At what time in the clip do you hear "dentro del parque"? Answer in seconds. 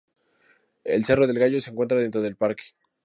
1.99-2.63